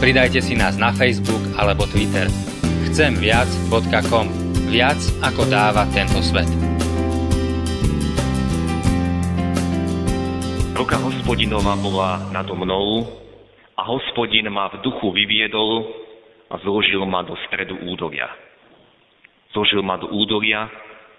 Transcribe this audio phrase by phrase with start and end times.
[0.00, 2.24] Pridajte si nás na Facebook alebo Twitter.
[2.88, 4.32] Chcemviac.com
[4.72, 6.48] Viac ako dáva tento svet.
[10.72, 13.04] Ruka hospodinova bola nado mnou
[13.76, 15.84] a hospodin ma v duchu vyviedol
[16.48, 18.32] a zložil ma do stredu údolia.
[19.52, 20.64] Zložil ma do údolia,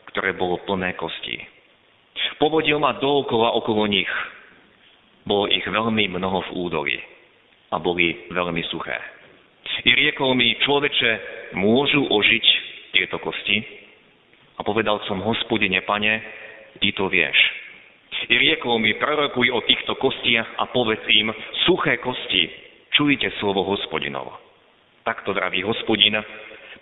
[0.09, 1.37] ktoré bolo plné kosti.
[2.41, 4.09] Povodil ma dookola okolo nich.
[5.21, 6.98] Bolo ich veľmi mnoho v údolí
[7.71, 8.99] a boli veľmi suché.
[9.88, 11.12] I riekol mi, človeče,
[11.55, 12.45] môžu ožiť
[12.91, 13.63] tieto kosti?
[14.59, 16.21] A povedal som, hospodine, pane,
[16.84, 17.35] ty to vieš.
[18.29, 21.34] I riekol mi, prorokuj o týchto kostiach a povedz im,
[21.65, 22.51] suché kosti,
[22.93, 24.38] čujte slovo hospodinovo.
[25.01, 26.20] Takto draví hospodin,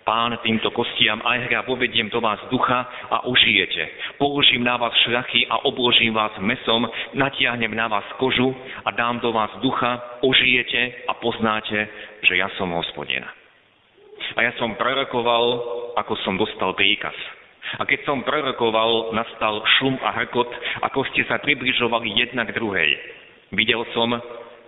[0.00, 4.16] Pán týmto kostiam aj hra povediem do vás ducha a užijete.
[4.16, 9.28] Položím na vás šľachy a obložím vás mesom, natiahnem na vás kožu a dám do
[9.28, 11.88] vás ducha, ožijete a poznáte,
[12.24, 13.20] že ja som hospodin.
[14.36, 15.44] A ja som prorokoval,
[16.00, 17.14] ako som dostal príkaz.
[17.76, 20.48] A keď som prorokoval, nastal šum a hrkot,
[20.80, 22.90] ako ste sa približovali jedna k druhej.
[23.52, 24.16] Videl som,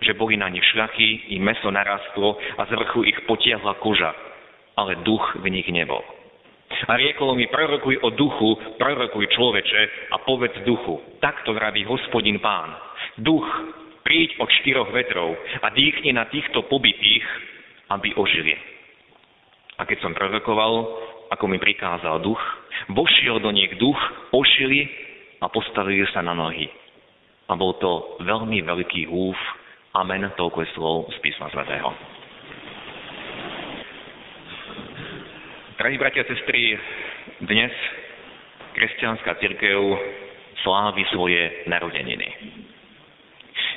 [0.05, 4.13] že boli na nich šľachy, i meso narastlo a z vrchu ich potiahla koža,
[4.77, 6.01] ale duch v nich nebol.
[6.89, 10.99] A riekol mi, prorokuj o duchu, prorokuj človeče a povedz duchu.
[11.21, 12.75] Takto vraví hospodin pán.
[13.21, 13.45] Duch,
[14.03, 17.23] príď od štyroch vetrov a dýchni na týchto pobytých,
[17.93, 18.57] aby ožili.
[19.79, 20.73] A keď som prorokoval,
[21.33, 22.41] ako mi prikázal duch,
[22.93, 23.99] vošiel do nich duch,
[24.33, 24.89] ošili
[25.41, 26.69] a postavili sa na nohy.
[27.49, 29.37] A bol to veľmi veľký húf.
[29.93, 31.93] Amen, toľko je slov z písma svätého.
[35.83, 36.79] Drahí bratia a sestry,
[37.43, 37.75] dnes
[38.71, 39.83] kresťanská církev
[40.63, 42.23] slávi svoje narodeniny.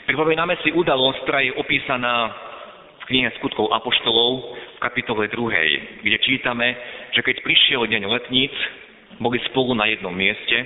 [0.06, 2.30] Pripomíname si udalosť, ktorá je opísaná
[3.02, 6.78] v knihe skutkov Apoštolov v kapitole 2, kde čítame,
[7.10, 8.54] že keď prišiel deň letníc,
[9.18, 10.62] boli spolu na jednom mieste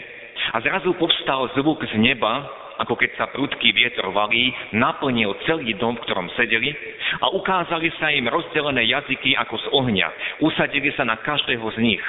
[0.51, 6.00] a zrazu povstal zvuk z neba, ako keď sa prudký vietor valí, naplnil celý dom,
[6.00, 6.72] v ktorom sedeli
[7.19, 10.07] a ukázali sa im rozdelené jazyky ako z ohňa.
[10.40, 12.06] Usadili sa na každého z nich.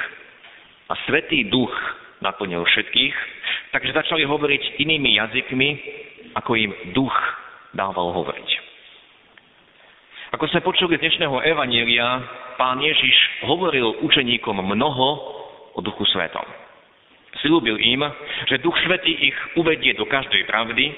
[0.87, 1.71] A Svetý duch
[2.23, 3.15] naplnil všetkých,
[3.75, 5.69] takže začali hovoriť inými jazykmi,
[6.39, 7.15] ako im duch
[7.75, 8.49] dával hovoriť.
[10.31, 12.23] Ako sme počuli z dnešného evanielia,
[12.55, 15.07] pán Ježiš hovoril učeníkom mnoho
[15.75, 16.70] o Duchu Svetom.
[17.41, 18.05] Slúbil im,
[18.49, 20.93] že Duch Svetý ich uvedie do každej pravdy,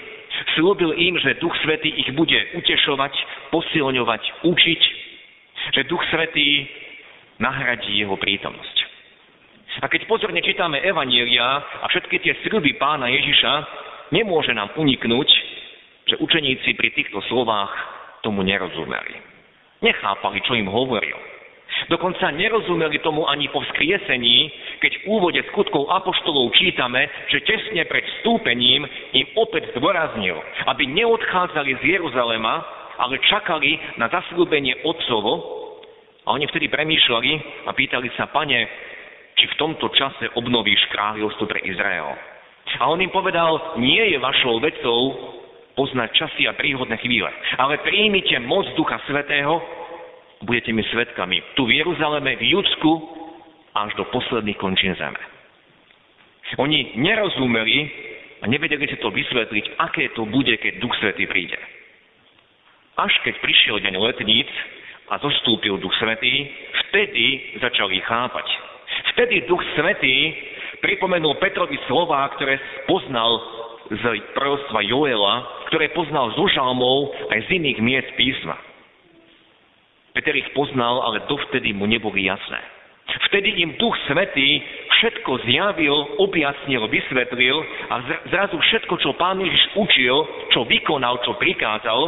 [0.56, 3.14] slúbil im, že Duch Svetý ich bude utešovať,
[3.52, 4.82] posilňovať, učiť,
[5.72, 6.68] že Duch Svetý
[7.40, 8.78] nahradí jeho prítomnosť.
[9.82, 13.54] A keď pozorne čítame Evanielia a všetky tie sľuby pána Ježiša,
[14.14, 15.30] nemôže nám uniknúť,
[16.06, 17.74] že učeníci pri týchto slovách
[18.22, 19.18] tomu nerozumeli.
[19.82, 21.33] Nechápali, čo im hovoril.
[21.90, 28.04] Dokonca nerozumeli tomu ani po vzkriesení, keď v úvode skutkov apoštolov čítame, že tesne pred
[28.20, 32.64] vstúpením im opäť zdôraznil, aby neodchádzali z Jeruzalema,
[33.00, 35.62] ale čakali na zasľúbenie Otcovo.
[36.24, 37.32] A oni vtedy premýšľali
[37.68, 38.64] a pýtali sa, pane,
[39.36, 42.16] či v tomto čase obnovíš kráľovstvo pre Izrael.
[42.80, 45.02] A on im povedal, nie je vašou vecou
[45.76, 47.28] poznať časy a príhodné chvíle,
[47.58, 49.60] ale príjmite moc Ducha Svetého,
[50.44, 52.92] budete mi svetkami tu v Jeruzaleme, v Judsku,
[53.74, 55.18] až do posledných končín zeme.
[56.62, 57.90] Oni nerozumeli
[58.44, 61.58] a nevedeli si to vysvetliť, aké to bude, keď Duch Svetý príde.
[62.94, 64.46] Až keď prišiel deň letníc
[65.10, 66.46] a zostúpil Duch Svetý,
[66.88, 68.46] vtedy začali chápať.
[69.18, 70.38] Vtedy Duch Svetý
[70.86, 73.42] pripomenul Petrovi slova, ktoré poznal
[73.90, 74.04] z
[74.38, 78.73] prorostva Joela, ktoré poznal zo žalmov aj z iných miest písma.
[80.14, 82.62] Peter ich poznal, ale dovtedy mu neboli jasné.
[83.30, 84.62] Vtedy im Duch Svetý
[84.98, 87.58] všetko zjavil, objasnil, vysvetlil
[87.90, 87.96] a
[88.32, 90.16] zrazu všetko, čo pán Ježiš učil,
[90.54, 92.00] čo vykonal, čo prikázal,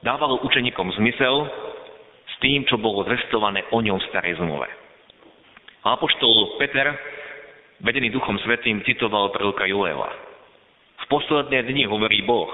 [0.00, 1.50] dávalo učeníkom zmysel
[2.30, 4.70] s tým, čo bolo zvestované o ňom v starej zmluve.
[5.84, 6.94] A apoštol Peter,
[7.82, 10.25] vedený Duchom Svetým, citoval proroka Joela.
[11.06, 12.50] Posledné dni hovorí Boh,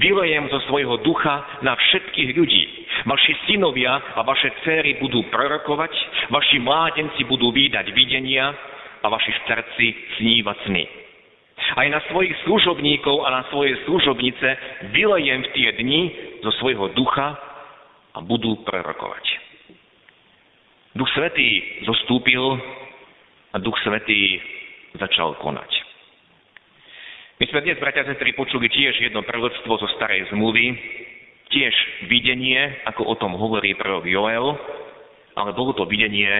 [0.00, 2.64] vylejem zo svojho ducha na všetkých ľudí.
[3.04, 5.92] Vaši synovia a vaše céry budú prorokovať,
[6.32, 8.56] vaši mládenci budú výdať videnia
[9.04, 10.84] a vaši starci snívať sny.
[11.76, 14.48] Aj na svojich služobníkov a na svoje služobnice
[14.96, 16.02] vylejem v tie dni
[16.40, 17.36] zo svojho ducha
[18.16, 19.24] a budú prorokovať.
[20.96, 22.40] Duch Svetý zostúpil
[23.52, 24.40] a Duch Svetý
[24.96, 25.83] začal konať.
[27.34, 30.70] My sme dnes, bratia sestry, počuli tiež jedno proroctvo zo starej zmluvy,
[31.50, 31.74] tiež
[32.06, 34.54] videnie, ako o tom hovorí prorok Joel,
[35.34, 36.30] ale bolo to videnie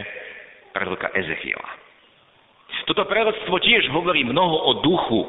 [0.71, 1.67] proroka Ezechiela.
[2.87, 5.21] Toto proroctvo tiež hovorí mnoho o duchu,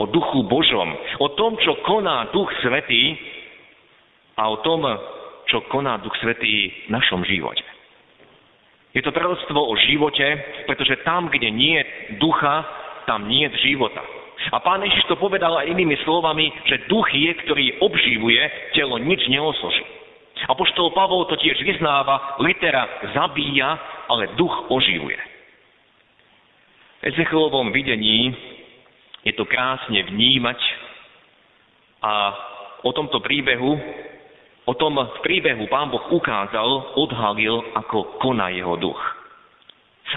[0.00, 0.88] o duchu Božom,
[1.20, 3.12] o tom, čo koná Duch Svetý
[4.40, 4.88] a o tom,
[5.52, 7.68] čo koná Duch Svetý v našom živote.
[8.96, 10.24] Je to proroctvo o živote,
[10.64, 12.64] pretože tam, kde nie je ducha,
[13.04, 14.00] tam nie je života.
[14.48, 18.40] A pán Ježiš to povedal aj inými slovami, že duch je, ktorý obživuje,
[18.72, 19.84] telo nič neosoží.
[20.48, 23.76] Apoštol Pavol to tiež vyznáva, litera zabíja,
[24.08, 25.20] ale duch oživuje.
[27.00, 28.32] V Ezechielovom videní
[29.28, 30.56] je to krásne vnímať
[32.00, 32.12] a
[32.80, 33.76] o tomto príbehu
[34.68, 34.94] O tom
[35.26, 39.02] príbehu pán Boh ukázal, odhalil, ako koná jeho duch.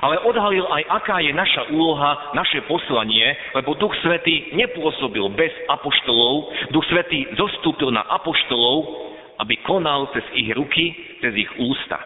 [0.02, 6.50] Ale odhalil aj, aká je naša úloha, naše poslanie, lebo Duch Svetý nepôsobil bez apoštolov,
[6.74, 8.90] Duch Svetý zostúpil na apoštolov,
[9.46, 12.02] aby konal cez ich ruky, cez ich ústa.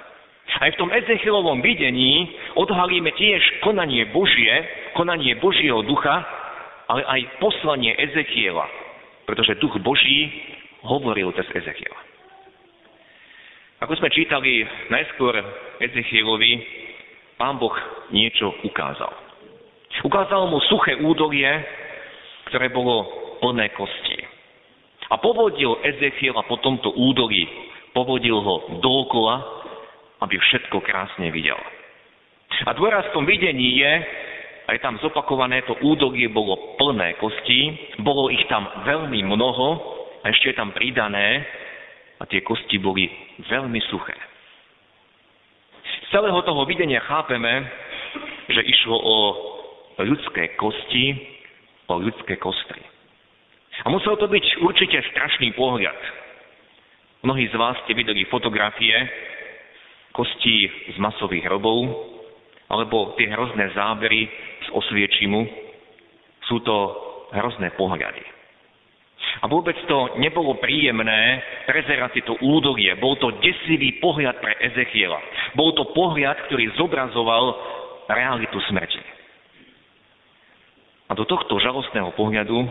[0.57, 4.51] Aj v tom Ezechielovom videní odhalíme tiež konanie Božie,
[4.98, 6.24] konanie Božieho ducha,
[6.88, 8.66] ale aj poslanie Ezechiela,
[9.28, 10.31] pretože duch Boží
[10.83, 12.00] hovoril cez Ezechiela.
[13.78, 15.38] Ako sme čítali najskôr
[15.78, 16.54] Ezechielovi,
[17.38, 17.74] pán Boh
[18.12, 19.13] niečo ukázal.
[20.04, 21.50] Ukázal mu suché údolie,
[22.51, 23.07] ktoré bolo
[23.42, 24.18] plné kosti.
[25.07, 27.48] A povodil Ezechiela po tomto údolí,
[27.95, 29.42] povodil ho dookola,
[30.22, 31.57] aby všetko krásne videl.
[32.68, 33.94] A dôraz v tom videní je,
[34.68, 37.72] aj tam zopakované, to údolie bolo plné kostí,
[38.04, 39.68] bolo ich tam veľmi mnoho
[40.22, 41.48] a ešte je tam pridané,
[42.18, 43.06] a tie kosti boli
[43.45, 44.18] veľmi suché.
[46.07, 47.68] Z celého toho videnia chápeme,
[48.48, 49.15] že išlo o
[50.07, 51.19] ľudské kosti,
[51.92, 52.80] o ľudské kostry.
[53.83, 56.00] A musel to byť určite strašný pohľad.
[57.27, 58.95] Mnohí z vás ste videli fotografie
[60.15, 61.92] kostí z masových hrobov,
[62.71, 64.31] alebo tie hrozné zábery
[64.63, 65.44] z osviečimu.
[66.48, 66.75] Sú to
[67.36, 68.37] hrozné pohľady.
[69.42, 72.89] A vôbec to nebolo príjemné prezerať si to údolie.
[72.98, 75.22] Bol to desivý pohľad pre Ezechiela.
[75.54, 77.45] Bol to pohľad, ktorý zobrazoval
[78.10, 79.01] realitu smrti.
[81.07, 82.68] A do tohto žalostného pohľadu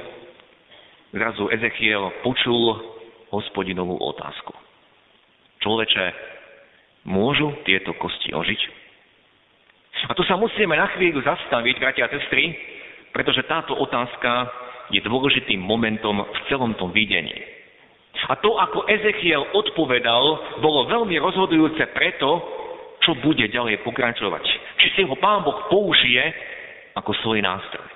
[1.15, 2.77] zrazu Ezechiel počul
[3.33, 4.53] hospodinovú otázku.
[5.65, 6.05] Človeče,
[7.09, 8.61] môžu tieto kosti ožiť?
[10.07, 12.53] A tu sa musíme na chvíľu zastaviť, bratia a sestry,
[13.17, 14.53] pretože táto otázka
[14.91, 17.35] je dôležitým momentom v celom tom videní.
[18.27, 22.41] A to, ako Ezechiel odpovedal, bolo veľmi rozhodujúce preto,
[23.05, 24.45] čo bude ďalej pokračovať.
[24.83, 26.25] Či si ho Pán Boh použije
[26.97, 27.87] ako svoj nástroj.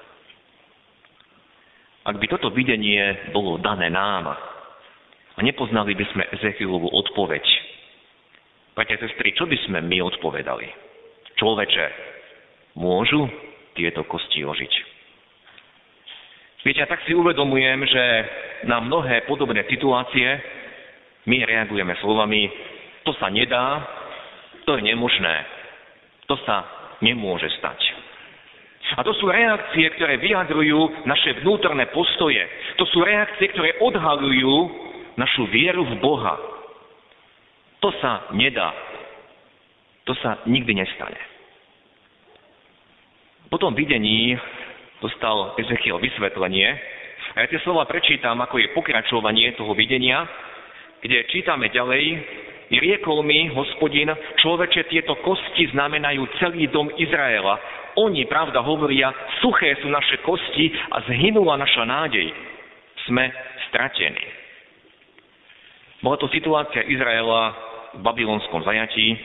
[2.05, 4.33] Ak by toto videnie bolo dané nám
[5.37, 7.45] a nepoznali by sme Ezechielovú odpoveď,
[8.77, 10.69] bratia sestry, čo by sme my odpovedali?
[11.37, 11.87] Človeče,
[12.77, 13.25] môžu
[13.77, 14.90] tieto kosti ožiť?
[16.61, 18.05] Viete, a tak si uvedomujem, že
[18.69, 20.29] na mnohé podobné situácie
[21.25, 22.53] my reagujeme slovami,
[23.01, 23.81] to sa nedá,
[24.69, 25.37] to je nemožné,
[26.29, 26.69] to sa
[27.01, 27.81] nemôže stať.
[28.97, 32.43] A to sú reakcie, ktoré vyjadrujú naše vnútorné postoje.
[32.77, 34.55] To sú reakcie, ktoré odhalujú
[35.15, 36.35] našu vieru v Boha.
[37.81, 38.75] To sa nedá.
[40.05, 41.21] To sa nikdy nestane.
[43.47, 44.35] Po tom videní
[45.01, 46.69] dostal Ezechiel vysvetlenie.
[47.35, 50.29] A ja tie slova prečítam, ako je pokračovanie toho videnia,
[51.01, 52.05] kde čítame ďalej,
[52.71, 54.07] i riekol mi, hospodin,
[54.39, 57.59] človeče, tieto kosti znamenajú celý dom Izraela.
[57.99, 59.11] Oni, pravda, hovoria,
[59.43, 62.31] suché sú naše kosti a zhynula naša nádej.
[63.11, 63.27] Sme
[63.67, 64.23] stratení.
[65.99, 67.53] Bola to situácia Izraela
[67.99, 69.19] v babylonskom zajatí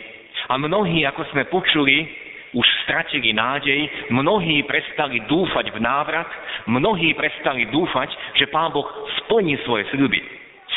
[0.49, 2.24] a mnohí, ako sme počuli,
[2.55, 6.25] už stratili nádej, mnohí prestali dúfať v návrat,
[6.71, 8.09] mnohí prestali dúfať,
[8.39, 8.87] že Pán Boh
[9.23, 10.23] splní svoje sľuby.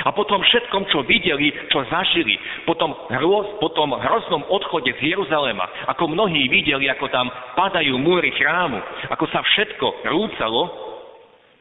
[0.06, 6.14] A potom všetkom, čo videli, čo zažili, potom, hroz, potom hroznom odchode z Jeruzalema, ako
[6.14, 7.26] mnohí videli, ako tam
[7.58, 8.78] padajú múry chrámu,
[9.10, 10.62] ako sa všetko rúcalo,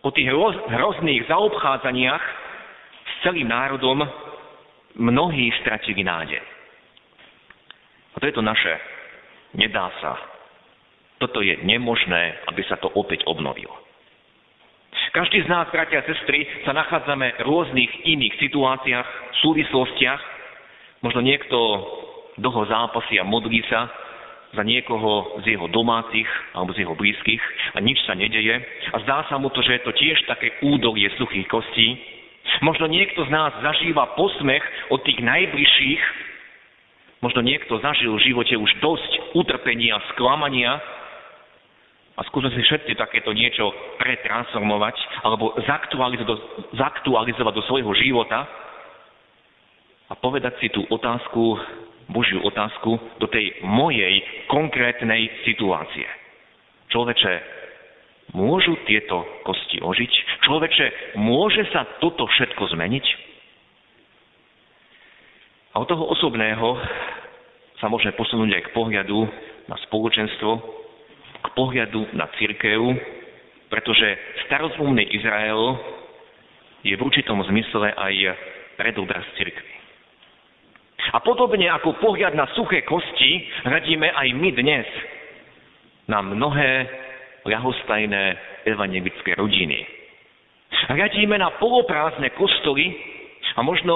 [0.06, 0.30] po tých
[0.70, 2.24] hrozných zaobchádzaniach
[3.04, 4.06] s celým národom
[4.96, 6.40] mnohí stratili nádej.
[8.14, 8.97] A to je to naše.
[9.58, 10.14] Nedá sa.
[11.18, 13.74] Toto je nemožné, aby sa to opäť obnovilo.
[15.18, 19.08] Každý z nás, bratia a sestry, sa nachádzame v rôznych iných situáciách,
[19.42, 20.22] súvislostiach.
[21.02, 21.58] Možno niekto
[22.38, 23.90] dlho zápasí a modlí sa
[24.54, 27.42] za niekoho z jeho domácich alebo z jeho blízkych
[27.74, 28.62] a nič sa nedeje.
[28.94, 31.98] A zdá sa mu to, že je to tiež také údolie suchých kostí.
[32.62, 36.02] Možno niekto z nás zažíva posmech od tých najbližších.
[37.18, 40.78] Možno niekto zažil v živote už dosť utrpenia, sklamania
[42.14, 46.38] a skúsme si všetci takéto niečo pretransformovať alebo zaktualizovať do,
[46.78, 48.46] zaktualizovať do svojho života
[50.08, 51.58] a povedať si tú otázku,
[52.08, 56.08] Božiu otázku, do tej mojej konkrétnej situácie.
[56.88, 57.34] Človeče,
[58.32, 60.14] môžu tieto kosti ožiť?
[60.48, 63.27] Človeče, môže sa toto všetko zmeniť?
[65.78, 66.74] A od toho osobného
[67.78, 69.30] sa môžeme posunúť aj k pohľadu
[69.70, 70.58] na spoločenstvo,
[71.38, 72.82] k pohľadu na církev,
[73.70, 74.18] pretože
[74.50, 75.78] starozmluvný Izrael
[76.82, 78.14] je v určitom zmysle aj
[78.74, 79.74] predobraz církvy.
[81.14, 84.90] A podobne ako pohľad na suché kosti, radíme aj my dnes
[86.10, 86.90] na mnohé
[87.46, 88.24] ľahostajné
[88.66, 89.86] evangelické rodiny.
[90.90, 92.98] Radíme na poloprázdne kostoly
[93.54, 93.94] a možno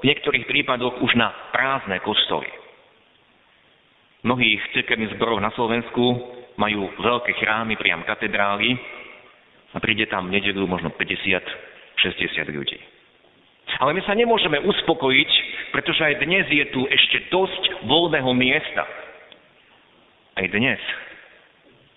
[0.00, 2.48] v niektorých prípadoch už na prázdne kostoly.
[4.26, 6.04] Mnohých cirkevných zboroch na Slovensku
[6.58, 8.74] majú veľké chrámy, priam katedrály
[9.72, 12.80] a príde tam v nedelu možno 50-60 ľudí.
[13.76, 15.30] Ale my sa nemôžeme uspokojiť,
[15.74, 18.88] pretože aj dnes je tu ešte dosť voľného miesta.
[20.36, 20.80] Aj dnes.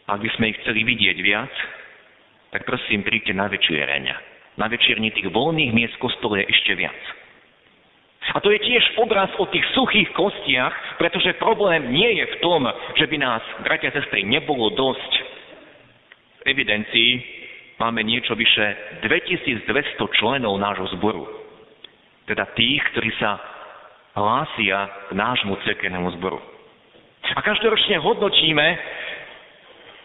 [0.10, 1.54] Ak by sme ich chceli vidieť viac,
[2.50, 4.06] tak prosím, príďte na večiereň.
[4.58, 6.98] Na večierni tých voľných miest kostole je ešte viac.
[8.30, 12.62] A to je tiež obraz o tých suchých kostiach, pretože problém nie je v tom,
[12.94, 15.12] že by nás, bratia a sestry, nebolo dosť.
[16.40, 17.12] V evidencii
[17.82, 21.26] máme niečo vyše 2200 členov nášho zboru.
[22.30, 23.42] Teda tých, ktorí sa
[24.14, 26.38] hlásia k nášmu cerkevnému zboru.
[27.34, 28.68] A každoročne hodnotíme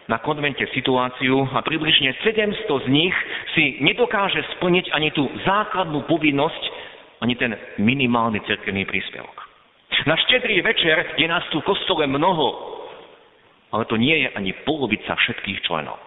[0.05, 3.15] na konvente situáciu a približne 700 z nich
[3.57, 6.63] si nedokáže splniť ani tú základnú povinnosť
[7.25, 9.33] ani ten minimálny cerkevný príspevok.
[10.05, 12.77] Na štedrý večer je nás tu v kostole mnoho,
[13.73, 15.97] ale to nie je ani polovica všetkých členov.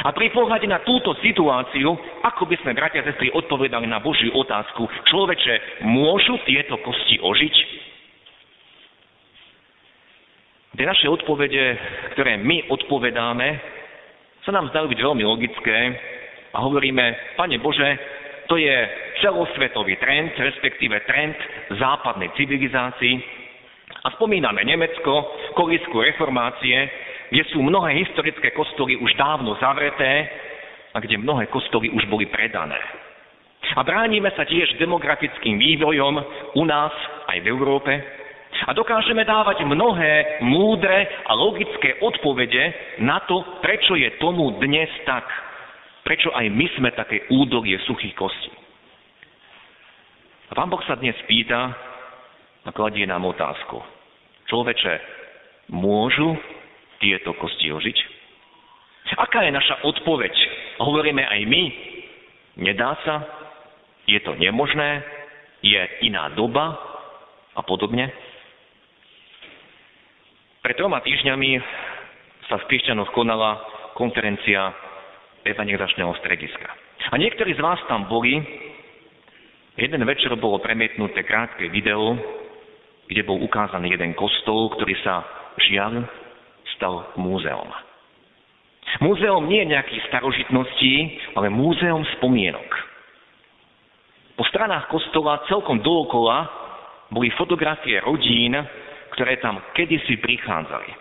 [0.00, 1.92] A pri pohľade na túto situáciu,
[2.24, 7.54] ako by sme, bratia a sestry, odpovedali na Božiu otázku, človeče, môžu tieto kosti ožiť?
[10.78, 11.76] Tie naše odpovede,
[12.16, 13.48] ktoré my odpovedáme,
[14.46, 15.78] sa nám zdajú byť veľmi logické
[16.56, 17.88] a hovoríme, Pane Bože,
[18.48, 18.76] to je
[19.20, 21.36] celosvetový trend, respektíve trend
[21.76, 23.14] západnej civilizácii.
[24.00, 26.88] A spomíname Nemecko, kolísku reformácie,
[27.30, 30.26] kde sú mnohé historické kostoly už dávno zavreté
[30.90, 32.80] a kde mnohé kostoly už boli predané.
[33.76, 36.14] A bránime sa tiež demografickým vývojom
[36.58, 36.90] u nás
[37.30, 37.92] aj v Európe
[38.66, 45.22] a dokážeme dávať mnohé múdre a logické odpovede na to, prečo je tomu dnes tak.
[46.02, 48.50] Prečo aj my sme také údolie suchých kostí?
[50.50, 51.70] A pán Boh sa dnes pýta
[52.66, 53.78] a kladie nám otázku.
[54.50, 54.98] Človeče,
[55.70, 56.34] môžu
[56.98, 57.98] tieto kosti ožiť?
[59.14, 60.34] Aká je naša odpoveď?
[60.82, 61.62] Hovoríme aj my,
[62.66, 63.22] nedá sa,
[64.10, 65.06] je to nemožné,
[65.62, 66.74] je iná doba
[67.54, 68.10] a podobne.
[70.66, 71.62] Pred troma týždňami
[72.50, 73.62] sa v Piešťanoch konala
[73.94, 74.74] konferencia
[75.46, 76.68] evangelizačného strediska.
[77.06, 78.42] A niektorí z vás tam boli.
[79.80, 82.12] Jeden večer bolo premietnuté krátke video,
[83.08, 85.24] kde bol ukázaný jeden kostol, ktorý sa
[85.56, 86.04] žiaľ
[86.76, 87.64] stal múzeom.
[89.00, 90.94] Múzeum nie je nejakých starožitností,
[91.32, 92.68] ale múzeum spomienok.
[94.36, 96.44] Po stranách kostola celkom dookola
[97.08, 98.52] boli fotografie rodín,
[99.16, 100.92] ktoré tam kedysi prichádzali.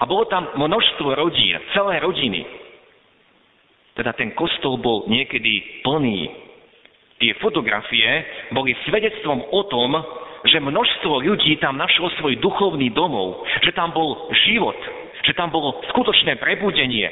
[0.00, 2.40] A bolo tam množstvo rodín, celé rodiny,
[3.94, 6.43] teda ten kostol bol niekedy plný.
[7.24, 8.04] Tie fotografie
[8.52, 9.96] boli svedectvom o tom,
[10.44, 14.76] že množstvo ľudí tam našlo svoj duchovný domov, že tam bol život,
[15.24, 17.08] že tam bolo skutočné prebudenie.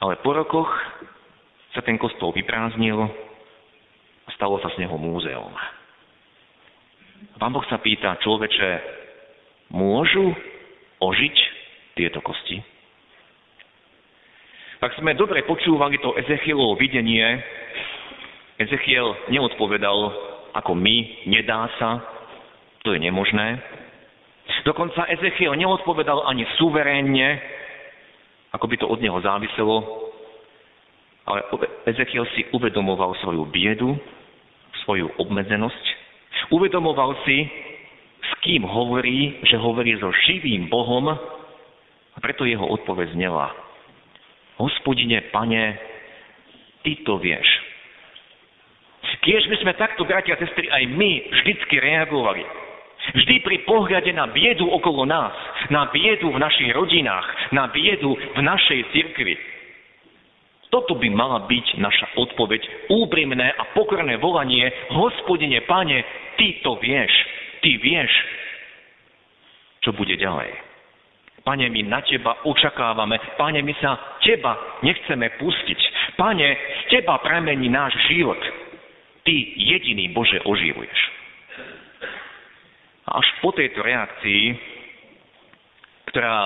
[0.00, 0.72] Ale po rokoch
[1.76, 3.04] sa ten kostol vyprázdnil
[4.24, 5.52] a stalo sa z neho múzeum.
[7.36, 8.80] Pán Boh sa pýta, človeče,
[9.76, 10.32] môžu
[11.04, 11.36] ožiť
[12.00, 12.64] tieto kosti?
[14.80, 17.40] Ak sme dobre počúvali to Ezechielovo videnie,
[18.56, 19.98] Ezechiel neodpovedal,
[20.56, 22.00] ako my, nedá sa,
[22.80, 23.60] to je nemožné.
[24.64, 27.38] Dokonca Ezechiel neodpovedal ani suverénne,
[28.50, 29.76] ako by to od neho záviselo,
[31.26, 31.42] ale
[31.86, 33.94] Ezechiel si uvedomoval svoju biedu,
[34.86, 35.84] svoju obmedzenosť,
[36.50, 37.46] uvedomoval si,
[38.22, 43.54] s kým hovorí, že hovorí so živým Bohom a preto jeho odpoveď znela.
[44.56, 45.78] Hospodine, pane,
[46.82, 47.44] ty to vieš.
[49.26, 52.46] Kiež by sme takto, bratia a sestry, aj my vždycky reagovali.
[53.10, 55.34] Vždy pri pohľade na biedu okolo nás,
[55.66, 59.34] na biedu v našich rodinách, na biedu v našej cirkvi.
[60.70, 66.06] Toto by mala byť naša odpoveď, úprimné a pokorné volanie, hospodine, pane,
[66.38, 67.10] ty to vieš,
[67.66, 68.10] ty vieš,
[69.82, 70.54] čo bude ďalej.
[71.46, 75.80] Pane, my na teba očakávame, pane, my sa teba nechceme pustiť.
[76.18, 78.38] Pane, z teba pramení náš život.
[79.26, 81.00] Ty jediný Bože oživuješ.
[83.06, 84.54] Až po tejto reakcii,
[86.14, 86.36] ktorá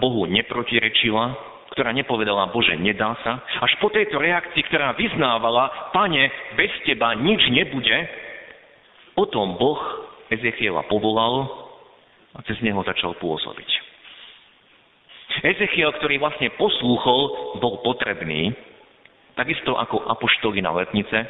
[0.00, 1.36] Bohu neprotirečila,
[1.76, 7.44] ktorá nepovedala, Bože, nedá sa, až po tejto reakcii, ktorá vyznávala, Pane, bez Teba nič
[7.52, 7.98] nebude,
[9.14, 9.78] potom Boh
[10.32, 11.46] Ezechiela povolal
[12.34, 13.70] a cez neho začal pôsobiť.
[15.46, 18.50] Ezechiel, ktorý vlastne poslúchol, bol potrebný,
[19.38, 21.22] takisto ako apoštoli na letnice.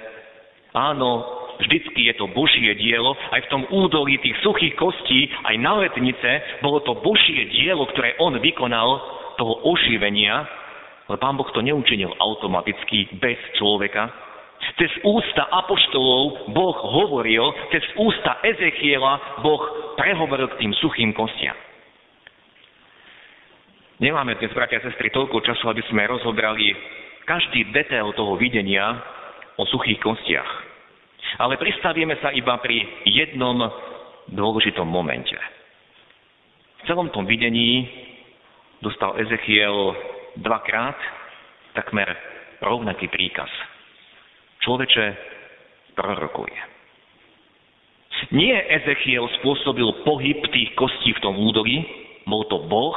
[0.71, 5.77] Áno, Vždycky je to Božie dielo, aj v tom údolí tých suchých kostí, aj na
[5.77, 8.89] letnice, bolo to Božie dielo, ktoré on vykonal,
[9.37, 10.45] toho oživenia,
[11.09, 14.09] ale Pán Boh to neučinil automaticky, bez človeka.
[14.77, 19.61] Cez ústa apoštolov Boh hovoril, cez ústa Ezechiela Boh
[19.97, 21.57] prehovoril k tým suchým kostiam.
[24.01, 26.73] Nemáme dnes, bratia a sestry, toľko času, aby sme rozobrali
[27.29, 28.97] každý detail toho videnia
[29.61, 30.51] o suchých kostiach.
[31.37, 33.61] Ale pristavíme sa iba pri jednom
[34.33, 35.37] dôležitom momente.
[36.81, 37.85] V celom tom videní
[38.81, 39.93] dostal Ezechiel
[40.41, 40.97] dvakrát
[41.77, 42.09] takmer
[42.65, 43.53] rovnaký príkaz.
[44.65, 45.07] Človeče,
[45.93, 46.51] prorokuj.
[48.33, 51.85] Nie Ezechiel spôsobil pohyb tých kostí v tom údolí,
[52.25, 52.97] bol to Boh,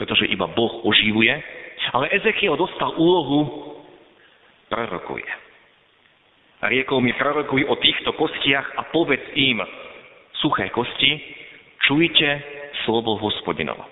[0.00, 1.34] pretože iba Boh oživuje,
[1.92, 3.76] ale Ezechiel dostal úlohu
[4.68, 5.49] prorokuje.
[6.60, 9.64] A riekol mi, prorokuj o týchto kostiach a povedz im,
[10.36, 11.16] suché kosti,
[11.88, 12.28] čujte
[12.84, 13.88] slovo hospodinovo.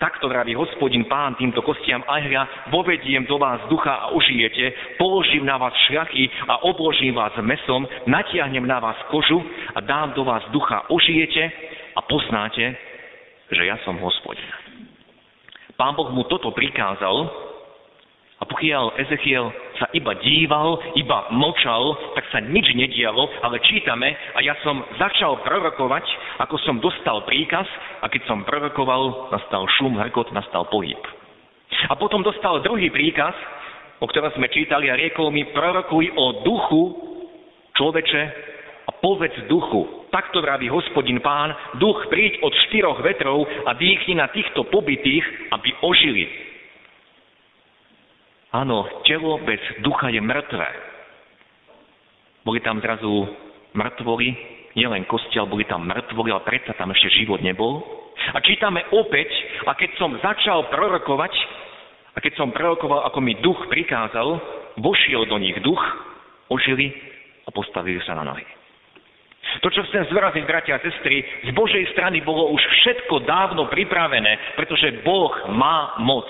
[0.00, 2.42] Takto vraví hospodin pán týmto kostiam aj hľa,
[2.74, 8.66] vovediem do vás ducha a užijete, položím na vás šľachy a obložím vás mesom, natiahnem
[8.66, 9.38] na vás kožu
[9.76, 11.52] a dám do vás ducha, ožijete
[11.94, 12.74] a poznáte,
[13.46, 14.42] že ja som hospodin.
[15.78, 17.30] Pán Boh mu toto prikázal,
[18.42, 24.38] a pokiaľ Ezechiel sa iba díval, iba močal, tak sa nič nedialo, ale čítame a
[24.38, 26.06] ja som začal prorokovať,
[26.38, 27.66] ako som dostal príkaz
[27.98, 31.02] a keď som prorokoval, nastal šum, hrkot, nastal pohyb.
[31.90, 33.34] A potom dostal druhý príkaz,
[33.98, 36.82] o ktorom sme čítali a riekol mi, prorokuj o duchu
[37.74, 38.22] človeče
[38.86, 40.06] a povedz duchu.
[40.14, 41.50] Takto vraví hospodin pán,
[41.82, 46.51] duch príď od štyroch vetrov a dýchni na týchto pobytých, aby ožili.
[48.52, 50.68] Áno, telo bez ducha je mŕtve.
[52.44, 53.24] Boli tam zrazu
[53.72, 54.28] mŕtvoli,
[54.76, 57.80] nielen kosti, ale boli tam mŕtvoli, ale predsa tam ešte život nebol.
[58.36, 59.32] A čítame opäť,
[59.64, 61.32] a keď som začal prorokovať,
[62.12, 64.36] a keď som prorokoval, ako mi duch prikázal,
[64.76, 65.80] vošiel do nich duch,
[66.52, 66.92] ožili
[67.48, 68.44] a postavili sa na nohy.
[69.64, 74.56] To, čo chcem zvraziť, bratia a sestry, z Božej strany bolo už všetko dávno pripravené,
[74.60, 76.28] pretože Boh má moc.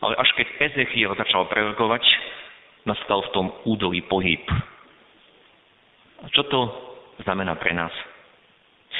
[0.00, 2.04] Ale až keď Ezechiel začal prorokovať,
[2.88, 4.40] nastal v tom údolí pohyb.
[6.24, 6.60] A čo to
[7.24, 7.92] znamená pre nás?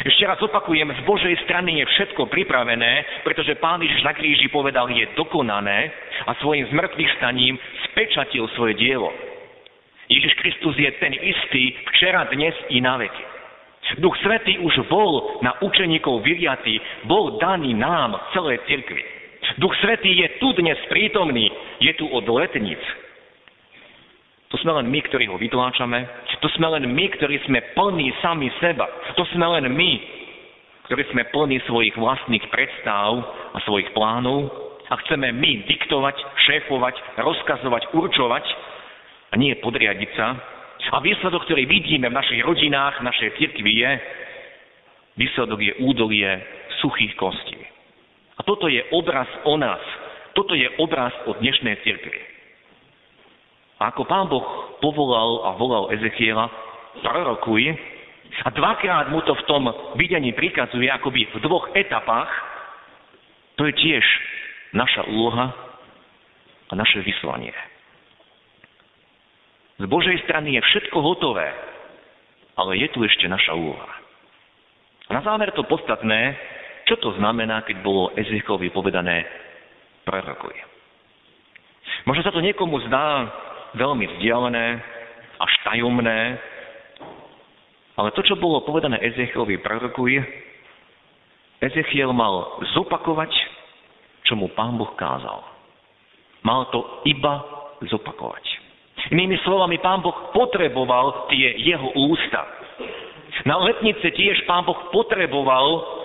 [0.01, 4.89] Ešte raz opakujem, z Božej strany je všetko pripravené, pretože Pán Ježiš na kríži povedal,
[4.89, 5.93] je dokonané
[6.25, 7.61] a svojim zmrtvých staním
[7.93, 9.13] spečatil svoje dielo.
[10.09, 13.25] Ježiš Kristus je ten istý včera, dnes i na veky.
[14.01, 19.20] Duch Svetý už bol na učeníkov vyliatý, bol daný nám, celé cirkvi.
[19.59, 21.51] Duch Svetý je tu dnes prítomný,
[21.83, 22.79] je tu od letníc.
[24.51, 26.07] To sme len my, ktorí ho vytláčame.
[26.43, 28.87] To sme len my, ktorí sme plní sami seba.
[29.15, 29.93] To sme len my,
[30.91, 33.23] ktorí sme plní svojich vlastných predstav
[33.55, 34.51] a svojich plánov
[34.91, 38.45] a chceme my diktovať, šéfovať, rozkazovať, určovať
[39.31, 40.35] a nie podriadiť sa.
[40.91, 43.91] A výsledok, ktorý vidíme v našich rodinách, v našej cirkvi je,
[45.15, 46.27] výsledok je údolie
[46.83, 47.61] suchých kostí.
[48.41, 49.85] A toto je obraz o nás.
[50.33, 52.25] Toto je obraz o dnešnej cirkvi.
[53.77, 56.49] A ako pán Boh povolal a volal Ezechiela,
[57.05, 57.77] prorokuj,
[58.41, 59.69] a dvakrát mu to v tom
[60.01, 62.33] videní prikazuje, akoby v dvoch etapách,
[63.61, 64.05] to je tiež
[64.73, 65.53] naša úloha
[66.71, 67.53] a naše vyslanie.
[69.77, 71.53] Z Božej strany je všetko hotové,
[72.57, 73.91] ale je tu ešte naša úloha.
[75.13, 76.39] A na záver to podstatné,
[76.91, 79.23] čo to znamená, keď bolo Ezechielovi povedané
[80.03, 80.59] prorokuj.
[82.03, 83.31] Možno sa to niekomu zdá
[83.79, 84.67] veľmi vzdialené,
[85.39, 86.35] až tajomné,
[87.95, 90.19] ale to, čo bolo povedané Ezechielovi prorokuj,
[91.63, 93.31] Ezechiel mal zopakovať,
[94.27, 95.47] čo mu pán Boh kázal.
[96.43, 97.45] Mal to iba
[97.87, 98.43] zopakovať.
[99.15, 102.43] Inými slovami, pán Boh potreboval tie jeho ústa.
[103.47, 106.00] Na letnice tiež pán Boh potreboval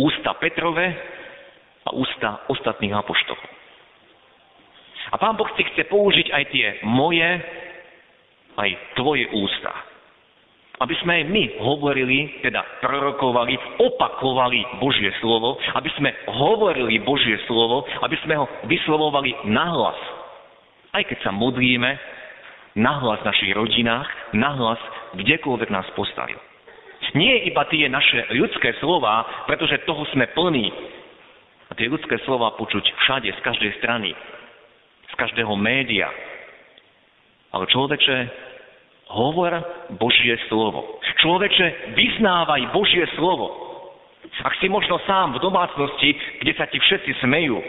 [0.00, 0.86] ústa Petrove
[1.86, 3.48] a ústa ostatných apoštolov.
[5.06, 7.26] A pán Boh si chce použiť aj tie moje,
[8.58, 9.70] aj tvoje ústa.
[10.76, 17.86] Aby sme aj my hovorili, teda prorokovali, opakovali Božie slovo, aby sme hovorili Božie slovo,
[18.04, 19.96] aby sme ho vyslovovali nahlas.
[20.92, 21.96] Aj keď sa modlíme,
[22.76, 24.80] nahlas v našich rodinách, nahlas
[25.16, 26.36] kdekoľvek nás postavil.
[27.14, 30.72] Nie iba tie naše ľudské slova, pretože toho sme plní.
[31.70, 34.10] A tie ľudské slova počuť všade, z každej strany,
[35.10, 36.10] z každého média.
[37.54, 38.16] Ale človeče,
[39.14, 39.54] hovor
[39.98, 40.98] Božie slovo.
[41.22, 43.66] Človeče, vyznávaj Božie slovo.
[44.42, 46.10] Ak si možno sám v domácnosti,
[46.42, 47.62] kde sa ti všetci smejú,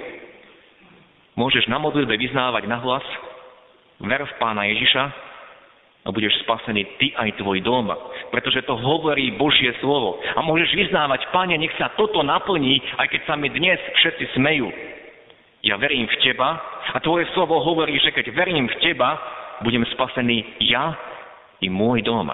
[1.38, 3.06] môžeš na modlitbe vyznávať nahlas,
[4.02, 5.27] ver v Pána Ježiša
[6.08, 7.92] a budeš spasený ty aj tvoj dom,
[8.32, 10.24] pretože to hovorí Božie slovo.
[10.24, 14.72] A môžeš vyznávať, Pane, nech sa toto naplní, aj keď sa mi dnes všetci smejú.
[15.68, 16.56] Ja verím v Teba
[16.96, 19.20] a Tvoje slovo hovorí, že keď verím v Teba,
[19.68, 20.96] budem spasený ja
[21.60, 22.32] i môj dom.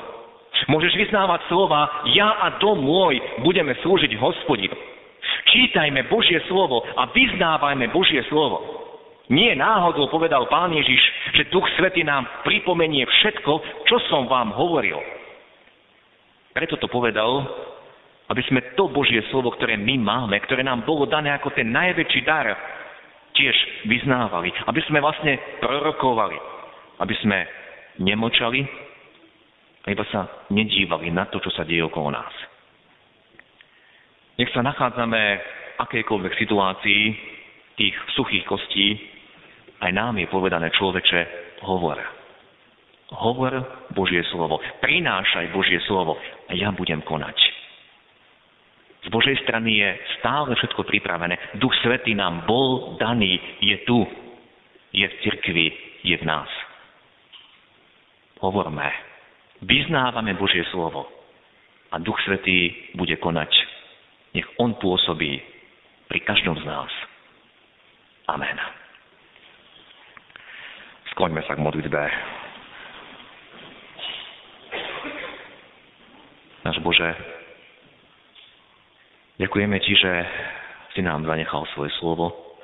[0.70, 4.78] Môžeš vyznávať slova, ja a dom môj budeme slúžiť hospodinu.
[5.50, 8.83] Čítajme Božie slovo a vyznávajme Božie slovo.
[9.32, 11.00] Nie náhodou povedal Pán Ježiš,
[11.40, 13.52] že Duch Svety nám pripomenie všetko,
[13.88, 15.00] čo som vám hovoril.
[16.52, 17.48] Preto to povedal,
[18.28, 22.22] aby sme to Božie slovo, ktoré my máme, ktoré nám bolo dané ako ten najväčší
[22.28, 22.52] dar,
[23.32, 23.56] tiež
[23.88, 24.52] vyznávali.
[24.68, 26.38] Aby sme vlastne prorokovali.
[27.00, 27.48] Aby sme
[28.04, 28.68] nemočali,
[29.84, 32.32] a iba sa nedívali na to, čo sa deje okolo nás.
[34.40, 35.44] Nech sa nachádzame v
[35.84, 37.04] akejkoľvek situácii
[37.76, 39.13] tých suchých kostí,
[39.84, 41.20] aj nám je povedané človeče,
[41.68, 42.00] hovor.
[43.14, 43.54] Hovor
[43.92, 44.64] Božie slovo.
[44.80, 46.16] Prinášaj Božie slovo
[46.48, 47.36] a ja budem konať.
[49.04, 49.90] Z Božej strany je
[50.24, 51.60] stále všetko pripravené.
[51.60, 54.00] Duch Svetý nám bol daný, je tu,
[54.96, 55.68] je v cirkvi,
[56.08, 56.48] je v nás.
[58.40, 58.88] Hovorme,
[59.60, 61.12] vyznávame Božie slovo
[61.92, 63.52] a Duch Svetý bude konať.
[64.32, 65.44] Nech On pôsobí
[66.08, 66.90] pri každom z nás.
[68.32, 68.83] Amen.
[71.14, 72.02] Skloňme sa k modlitbe.
[76.66, 77.06] Náš Bože,
[79.38, 80.14] ďakujeme Ti, že
[80.98, 82.58] si nám zanechal svoje slovo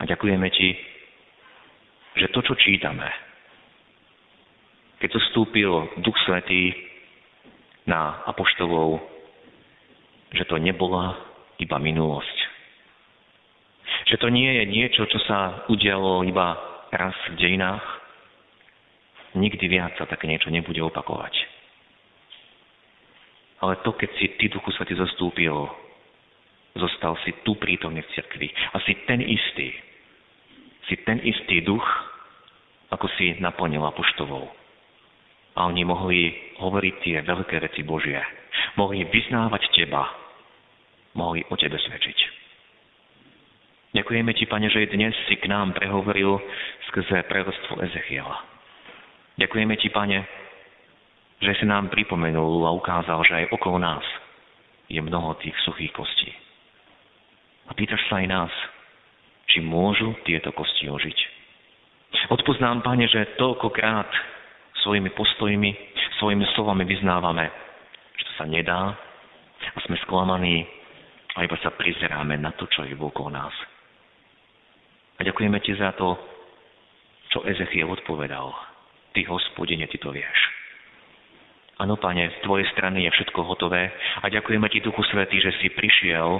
[0.00, 0.68] a ďakujeme Ti,
[2.16, 3.12] že to, čo čítame,
[5.04, 6.72] keď to vstúpil Duch Svetý
[7.84, 9.04] na apoštolov,
[10.32, 11.12] že to nebola
[11.60, 12.36] iba minulosť.
[14.08, 17.82] Že to nie je niečo, čo sa udialo iba raz v dejinách.
[19.34, 21.34] Nikdy viac sa také niečo nebude opakovať.
[23.66, 25.54] Ale to, keď si Ty, Duchu Svetý, zostúpil,
[26.78, 28.48] zostal si tu prítomný v cirkvi.
[28.74, 29.74] A si ten istý.
[30.86, 31.82] Si ten istý duch,
[32.94, 34.64] ako si naplnil apoštolov
[35.54, 38.18] a oni mohli hovoriť tie veľké veci Božie.
[38.74, 40.02] Mohli vyznávať Teba.
[41.14, 42.43] Mohli o Tebe svedčiť.
[43.94, 46.34] Ďakujeme Ti, Pane, že dnes si k nám prehovoril
[46.90, 48.42] skrze prorostvo Ezechiela.
[49.38, 50.18] Ďakujeme Ti, Pane,
[51.38, 54.02] že si nám pripomenul a ukázal, že aj okolo nás
[54.90, 56.26] je mnoho tých suchých kostí.
[57.70, 58.52] A pýtaš sa aj nás,
[59.54, 61.18] či môžu tieto kosti ožiť.
[62.34, 64.10] Odpoznám, Pane, že toľkokrát
[64.82, 65.70] svojimi postojmi,
[66.18, 67.46] svojimi slovami vyznávame,
[68.18, 68.90] že to sa nedá
[69.70, 70.66] a sme sklamaní
[71.38, 73.54] a iba sa prizeráme na to, čo je okolo nás.
[75.18, 76.18] A ďakujeme ti za to,
[77.30, 78.50] čo Ezechiel odpovedal.
[79.14, 80.38] Ty, hospodine, ty to vieš.
[81.78, 83.90] Áno, pane, z tvojej strany je všetko hotové
[84.22, 86.38] a ďakujeme ti, Duchu Svetý, že si prišiel,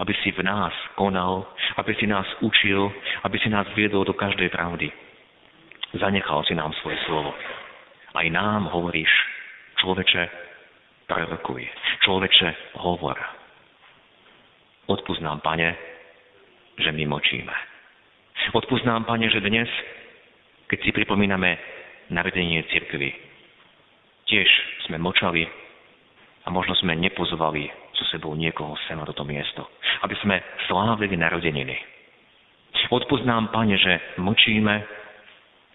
[0.00, 1.44] aby si v nás konal,
[1.76, 2.88] aby si nás učil,
[3.28, 4.88] aby si nás viedol do každej pravdy.
[6.00, 7.36] Zanechal si nám svoje slovo.
[8.16, 9.12] Aj nám hovoríš,
[9.84, 10.22] človeče,
[11.04, 11.68] prorokuj.
[12.00, 13.20] Človeče, hovor.
[14.88, 15.76] Odpúsť nám, Pane,
[16.80, 17.69] že my močíme.
[18.50, 19.68] Odpúsť nám, Pane, že dnes,
[20.66, 21.60] keď si pripomíname
[22.10, 23.12] narodenie cirkvy,
[24.26, 24.48] tiež
[24.88, 25.44] sme močali
[26.44, 29.68] a možno sme nepozvali so sebou niekoho sem na toto miesto,
[30.02, 31.76] aby sme slávili narodeniny.
[32.90, 34.74] Odpúsť nám, Pane, že močíme,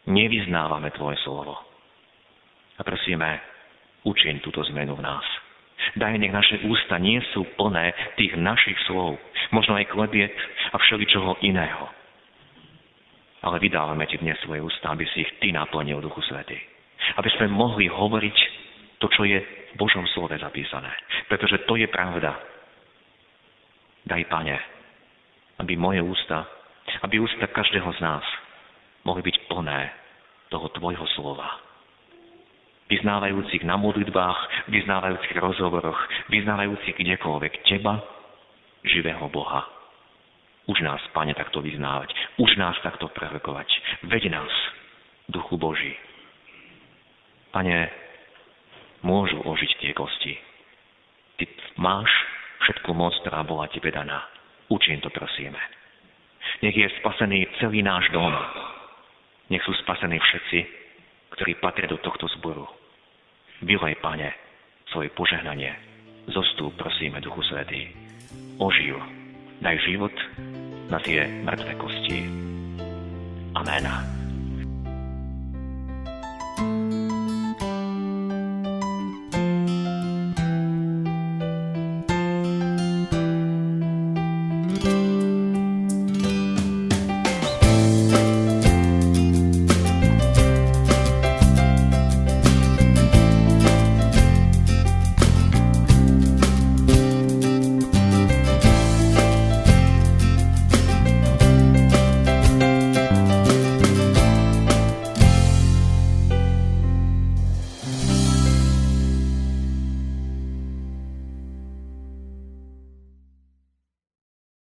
[0.10, 1.56] nevyznávame Tvoje slovo.
[2.76, 3.40] A prosíme,
[4.04, 5.24] učiň túto zmenu v nás.
[5.96, 9.16] Daj, nech naše ústa nie sú plné tých našich slov,
[9.54, 10.34] možno aj klebiet
[10.74, 11.88] a všeličoho iného.
[13.46, 16.58] Ale vydávame Ti dnes svoje ústa, aby si ich Ty naplnil, Duchu Svety.
[17.22, 18.38] Aby sme mohli hovoriť
[18.98, 20.90] to, čo je v Božom slove zapísané.
[21.30, 22.34] Pretože to je pravda.
[24.06, 24.58] Daj, Pane,
[25.62, 26.50] aby moje ústa,
[27.06, 28.26] aby ústa každého z nás
[29.06, 29.94] mohli byť plné
[30.50, 31.66] toho Tvojho slova
[32.86, 35.98] vyznávajúcich na modlitbách, vyznávajúcich rozhovoroch,
[36.30, 37.98] vyznávajúcich kdekoľvek Teba,
[38.86, 39.66] živého Boha.
[40.70, 42.14] Už nás, Pane, takto vyznávať.
[42.36, 43.68] Už nás takto prerokovať.
[44.12, 44.52] Veď nás,
[45.32, 45.96] Duchu Boží.
[47.56, 47.88] Pane,
[49.00, 50.36] môžu ožiť tie kosti.
[51.40, 51.48] Ty
[51.80, 52.12] máš
[52.68, 54.28] všetku moc, ktorá bola Tebe daná.
[54.68, 55.60] Učím to, prosíme.
[56.60, 58.36] Nech je spasený celý náš dom.
[59.48, 60.60] Nech sú spasení všetci,
[61.40, 62.68] ktorí patria do tohto zboru.
[63.64, 64.36] Vylej, Pane,
[64.92, 65.72] svoje požehnanie.
[66.36, 67.96] Zostúp, prosíme, Duchu Svetý.
[68.60, 69.00] Oživ.
[69.64, 70.12] Daj život
[70.90, 72.20] na tie mŕtve kosti.
[73.56, 73.86] Amen.